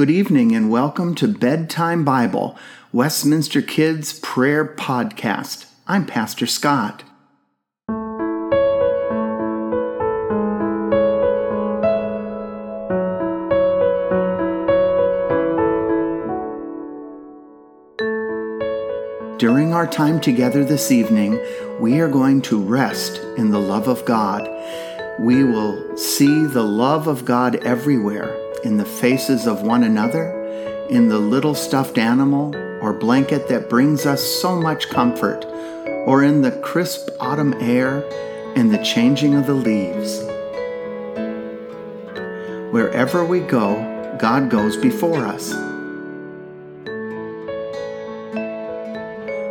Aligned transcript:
Good 0.00 0.08
evening 0.08 0.56
and 0.56 0.70
welcome 0.70 1.14
to 1.16 1.28
Bedtime 1.28 2.06
Bible, 2.06 2.56
Westminster 2.90 3.60
Kids 3.60 4.18
Prayer 4.20 4.64
Podcast. 4.64 5.66
I'm 5.86 6.06
Pastor 6.06 6.46
Scott. 6.46 7.04
During 19.38 19.74
our 19.74 19.86
time 19.86 20.18
together 20.18 20.64
this 20.64 20.90
evening, 20.90 21.38
we 21.78 22.00
are 22.00 22.08
going 22.08 22.40
to 22.40 22.58
rest 22.58 23.18
in 23.36 23.50
the 23.50 23.60
love 23.60 23.86
of 23.86 24.06
God. 24.06 24.48
We 25.18 25.44
will 25.44 25.94
see 25.98 26.46
the 26.46 26.64
love 26.64 27.06
of 27.06 27.26
God 27.26 27.56
everywhere 27.56 28.49
in 28.64 28.76
the 28.76 28.84
faces 28.84 29.46
of 29.46 29.62
one 29.62 29.84
another, 29.84 30.32
in 30.88 31.08
the 31.08 31.18
little 31.18 31.54
stuffed 31.54 31.98
animal 31.98 32.54
or 32.82 32.92
blanket 32.92 33.48
that 33.48 33.68
brings 33.68 34.06
us 34.06 34.22
so 34.22 34.56
much 34.56 34.88
comfort, 34.88 35.44
or 36.06 36.24
in 36.24 36.42
the 36.42 36.52
crisp 36.62 37.08
autumn 37.20 37.54
air 37.60 38.04
and 38.56 38.72
the 38.72 38.82
changing 38.82 39.34
of 39.34 39.46
the 39.46 39.54
leaves. 39.54 40.20
Wherever 42.72 43.24
we 43.24 43.40
go, 43.40 44.16
God 44.18 44.50
goes 44.50 44.76
before 44.76 45.24
us. 45.26 45.52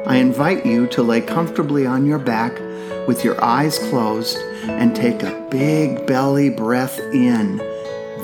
I 0.07 0.15
invite 0.15 0.65
you 0.65 0.87
to 0.87 1.03
lay 1.03 1.21
comfortably 1.21 1.85
on 1.85 2.05
your 2.05 2.17
back 2.17 2.59
with 3.07 3.23
your 3.23 3.43
eyes 3.43 3.77
closed 3.77 4.37
and 4.63 4.95
take 4.95 5.21
a 5.21 5.47
big 5.51 6.07
belly 6.07 6.49
breath 6.49 6.99
in. 7.13 7.57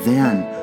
Then 0.04 0.55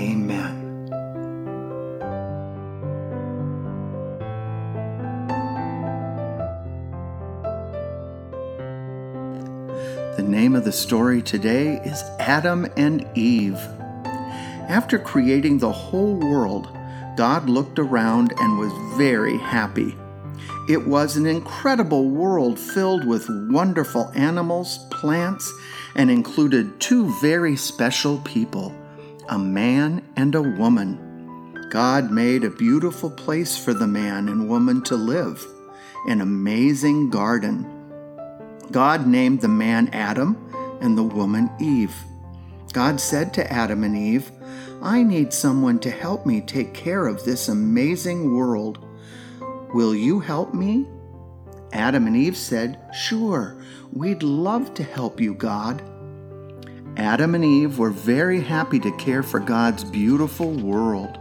Amen. 0.00 0.86
The 10.16 10.22
name 10.26 10.54
of 10.54 10.64
the 10.64 10.72
story 10.72 11.20
today 11.20 11.82
is 11.84 12.02
Adam 12.18 12.66
and 12.78 13.06
Eve. 13.14 13.58
After 14.70 14.98
creating 14.98 15.58
the 15.58 15.70
whole 15.70 16.14
world, 16.14 16.74
God 17.18 17.50
looked 17.50 17.78
around 17.78 18.32
and 18.38 18.58
was 18.58 18.72
very 18.96 19.36
happy. 19.36 19.94
It 20.66 20.86
was 20.86 21.18
an 21.18 21.26
incredible 21.26 22.08
world 22.08 22.58
filled 22.58 23.06
with 23.06 23.26
wonderful 23.50 24.10
animals, 24.14 24.78
plants, 24.90 25.52
and 25.94 26.10
included 26.10 26.80
two 26.80 27.12
very 27.20 27.54
special 27.54 28.16
people 28.20 28.74
a 29.30 29.38
man 29.38 30.02
and 30.16 30.34
a 30.34 30.42
woman. 30.42 31.68
God 31.70 32.10
made 32.10 32.42
a 32.42 32.50
beautiful 32.50 33.08
place 33.08 33.56
for 33.56 33.72
the 33.72 33.86
man 33.86 34.28
and 34.28 34.48
woman 34.48 34.82
to 34.82 34.96
live, 34.96 35.46
an 36.08 36.20
amazing 36.20 37.10
garden. 37.10 37.64
God 38.72 39.06
named 39.06 39.40
the 39.40 39.46
man 39.46 39.88
Adam 39.92 40.36
and 40.80 40.98
the 40.98 41.04
woman 41.04 41.48
Eve. 41.60 41.94
God 42.72 43.00
said 43.00 43.32
to 43.34 43.52
Adam 43.52 43.84
and 43.84 43.96
Eve, 43.96 44.32
I 44.82 45.04
need 45.04 45.32
someone 45.32 45.78
to 45.80 45.90
help 45.90 46.26
me 46.26 46.40
take 46.40 46.74
care 46.74 47.06
of 47.06 47.24
this 47.24 47.48
amazing 47.48 48.34
world. 48.34 48.84
Will 49.72 49.94
you 49.94 50.18
help 50.18 50.54
me? 50.54 50.88
Adam 51.72 52.08
and 52.08 52.16
Eve 52.16 52.36
said, 52.36 52.80
Sure, 52.92 53.62
we'd 53.92 54.24
love 54.24 54.74
to 54.74 54.82
help 54.82 55.20
you, 55.20 55.34
God. 55.34 55.82
Adam 57.00 57.34
and 57.34 57.42
Eve 57.42 57.78
were 57.78 57.88
very 57.88 58.42
happy 58.42 58.78
to 58.78 58.94
care 58.98 59.22
for 59.22 59.40
God's 59.40 59.84
beautiful 59.84 60.50
world. 60.50 61.18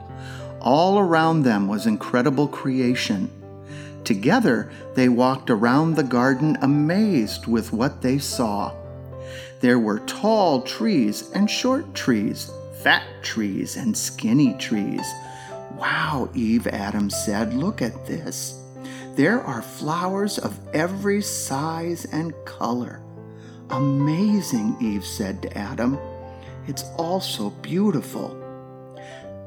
All 0.59 0.99
around 0.99 1.43
them 1.43 1.69
was 1.69 1.87
incredible 1.87 2.49
creation. 2.49 3.31
Together, 4.03 4.69
they 4.95 5.07
walked 5.07 5.49
around 5.49 5.95
the 5.95 6.03
garden 6.03 6.57
amazed 6.61 7.47
with 7.47 7.71
what 7.71 8.01
they 8.01 8.17
saw. 8.17 8.75
There 9.61 9.79
were 9.79 9.99
tall 9.99 10.63
trees 10.63 11.31
and 11.31 11.49
short 11.49 11.95
trees, 11.95 12.51
fat 12.83 13.03
trees 13.21 13.77
and 13.77 13.97
skinny 13.97 14.55
trees. 14.55 15.09
Wow, 15.77 16.29
Eve, 16.33 16.67
Adam 16.67 17.09
said, 17.09 17.53
look 17.53 17.81
at 17.81 18.05
this. 18.05 18.61
There 19.15 19.39
are 19.41 19.61
flowers 19.61 20.39
of 20.39 20.59
every 20.73 21.21
size 21.21 22.03
and 22.11 22.33
color. 22.43 23.01
Amazing, 23.71 24.77
Eve 24.81 25.05
said 25.05 25.43
to 25.43 25.57
Adam. 25.57 25.99
It's 26.67 26.83
all 26.97 27.21
so 27.21 27.51
beautiful. 27.51 28.35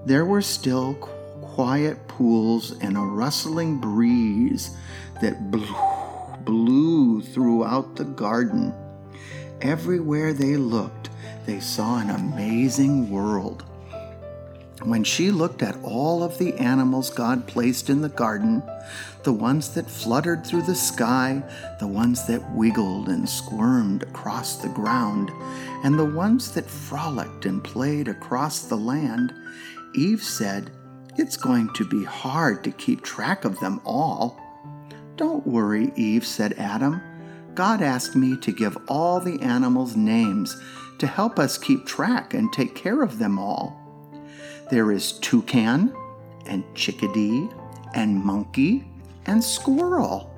There 0.06 0.24
were 0.24 0.42
still 0.42 0.94
quiet 1.40 2.06
pools 2.06 2.78
and 2.80 2.96
a 2.96 3.00
rustling 3.00 3.78
breeze 3.78 4.76
that 5.20 5.50
blew, 5.50 5.74
blew 6.44 7.20
throughout 7.20 7.96
the 7.96 8.04
garden. 8.04 8.72
Everywhere 9.60 10.32
they 10.32 10.56
looked, 10.56 11.10
they 11.44 11.58
saw 11.58 11.98
an 11.98 12.10
amazing 12.10 13.10
world. 13.10 13.64
When 14.84 15.04
she 15.04 15.31
looked 15.31 15.62
at 15.62 15.81
all 15.84 16.25
of 16.25 16.38
the 16.38 16.54
animals 16.54 17.09
God 17.09 17.47
placed 17.47 17.88
in 17.88 18.03
the 18.03 18.09
garden, 18.09 18.65
the 19.22 19.32
ones 19.32 19.75
that 19.75 19.88
fluttered 19.88 20.44
through 20.44 20.62
the 20.62 20.75
sky, 20.75 21.44
the 21.78 21.87
ones 21.87 22.26
that 22.26 22.50
wiggled 22.50 23.09
and 23.09 23.28
squirmed 23.28 24.03
across 24.03 24.56
the 24.56 24.69
ground, 24.69 25.31
and 25.84 25.97
the 25.97 26.04
ones 26.04 26.50
that 26.53 26.69
frolicked 26.69 27.47
and 27.47 27.62
played 27.62 28.09
across 28.09 28.62
the 28.62 28.76
land, 28.76 29.32
Eve 29.94 30.22
said, 30.22 30.72
It's 31.16 31.37
going 31.37 31.72
to 31.75 31.84
be 31.84 32.03
hard 32.03 32.64
to 32.64 32.72
keep 32.72 33.03
track 33.03 33.44
of 33.44 33.60
them 33.60 33.81
all. 33.84 34.41
Don't 35.14 35.47
worry, 35.47 35.93
Eve, 35.94 36.26
said 36.26 36.54
Adam. 36.54 37.00
God 37.54 37.82
asked 37.82 38.16
me 38.16 38.37
to 38.38 38.50
give 38.50 38.76
all 38.88 39.20
the 39.20 39.41
animals 39.43 39.94
names 39.94 40.60
to 40.99 41.06
help 41.06 41.38
us 41.38 41.56
keep 41.56 41.87
track 41.87 42.34
and 42.34 42.53
take 42.53 42.75
care 42.75 43.03
of 43.03 43.20
them 43.20 43.38
all. 43.38 43.81
There 44.72 44.90
is 44.90 45.12
toucan 45.19 45.94
and 46.46 46.64
chickadee 46.74 47.46
and 47.92 48.19
monkey 48.19 48.86
and 49.26 49.44
squirrel. 49.44 50.30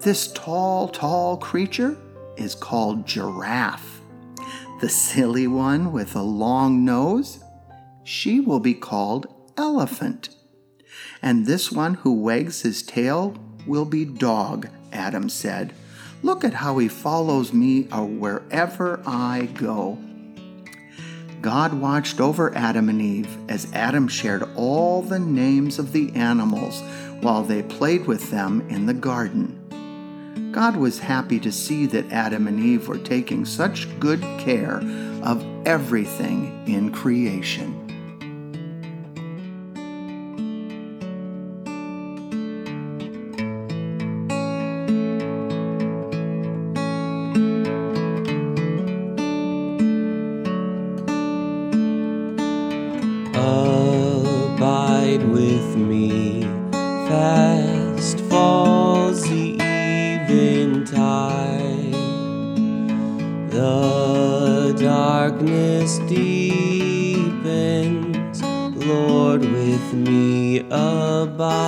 This 0.00 0.32
tall, 0.32 0.88
tall 0.88 1.36
creature 1.36 1.96
is 2.36 2.56
called 2.56 3.06
giraffe. 3.06 4.00
The 4.80 4.88
silly 4.88 5.46
one 5.46 5.92
with 5.92 6.16
a 6.16 6.22
long 6.22 6.84
nose, 6.84 7.38
she 8.02 8.40
will 8.40 8.58
be 8.58 8.74
called 8.74 9.28
elephant. 9.56 10.30
And 11.22 11.46
this 11.46 11.70
one 11.70 11.94
who 11.94 12.12
wags 12.12 12.62
his 12.62 12.82
tail 12.82 13.36
will 13.64 13.84
be 13.84 14.04
dog, 14.04 14.66
Adam 14.92 15.28
said. 15.28 15.72
Look 16.24 16.42
at 16.42 16.54
how 16.54 16.78
he 16.78 16.88
follows 16.88 17.52
me 17.52 17.86
uh, 17.92 18.02
wherever 18.02 19.00
I 19.06 19.50
go. 19.54 19.98
God 21.40 21.72
watched 21.72 22.20
over 22.20 22.54
Adam 22.54 22.90
and 22.90 23.00
Eve 23.00 23.34
as 23.48 23.72
Adam 23.72 24.08
shared 24.08 24.46
all 24.56 25.00
the 25.00 25.18
names 25.18 25.78
of 25.78 25.92
the 25.92 26.14
animals 26.14 26.82
while 27.20 27.42
they 27.42 27.62
played 27.62 28.06
with 28.06 28.30
them 28.30 28.66
in 28.68 28.84
the 28.84 28.94
garden. 28.94 29.56
God 30.52 30.76
was 30.76 30.98
happy 30.98 31.40
to 31.40 31.50
see 31.50 31.86
that 31.86 32.12
Adam 32.12 32.46
and 32.46 32.60
Eve 32.60 32.88
were 32.88 32.98
taking 32.98 33.46
such 33.46 33.88
good 33.98 34.20
care 34.38 34.82
of 35.22 35.44
everything 35.66 36.64
in 36.66 36.92
creation. 36.92 37.89
With 55.60 55.76
me, 55.76 56.42
fast 56.72 58.20
falls 58.30 59.20
the 59.28 59.58
eventide. 59.60 61.12
The 63.50 64.74
darkness 64.80 65.98
deepens, 66.08 67.42
Lord, 68.86 69.42
with 69.42 69.92
me 69.92 70.60
abide. 70.70 71.60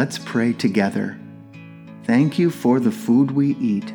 Let's 0.00 0.18
pray 0.18 0.54
together. 0.54 1.18
Thank 2.04 2.38
you 2.38 2.48
for 2.48 2.80
the 2.80 2.90
food 2.90 3.32
we 3.32 3.54
eat. 3.56 3.92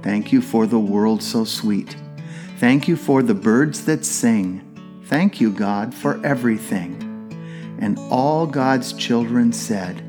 Thank 0.00 0.32
you 0.32 0.40
for 0.40 0.66
the 0.66 0.78
world 0.78 1.22
so 1.22 1.44
sweet. 1.44 1.96
Thank 2.56 2.88
you 2.88 2.96
for 2.96 3.22
the 3.22 3.34
birds 3.34 3.84
that 3.84 4.06
sing. 4.06 4.62
Thank 5.04 5.42
you, 5.42 5.52
God, 5.52 5.94
for 5.94 6.18
everything. 6.24 6.96
And 7.78 7.98
all 8.10 8.46
God's 8.46 8.94
children 8.94 9.52
said, 9.52 10.02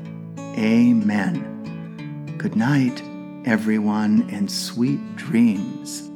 Amen. 0.56 2.34
Good 2.38 2.56
night, 2.56 3.02
everyone, 3.44 4.30
and 4.32 4.50
sweet 4.50 5.16
dreams. 5.16 6.08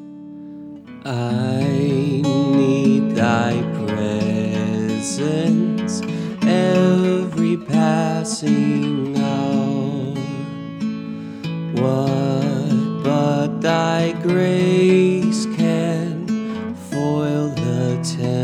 I 1.05 2.23
need 2.25 3.17
thy 3.17 3.61
presence 3.85 6.01
every 6.43 7.59
passing 7.59 9.00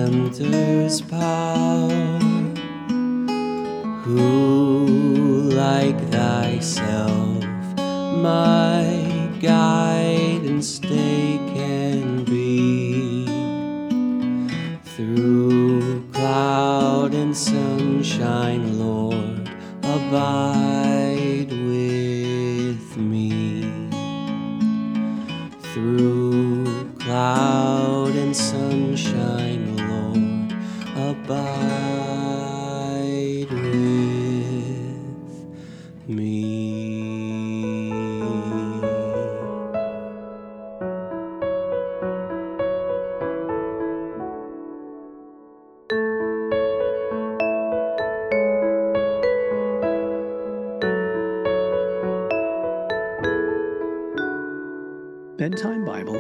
tempter's 0.07 1.01
power? 1.01 2.19
Who 4.05 5.51
like 5.51 5.99
thyself 6.13 7.45
my 8.23 9.29
guide 9.41 10.43
and 10.45 10.65
stay 10.65 11.41
can 11.55 12.25
be 12.25 13.27
through 14.95 16.05
cloud 16.13 17.13
and 17.13 17.37
sunshine, 17.37 18.79
Lord, 18.79 19.51
abide 19.83 20.96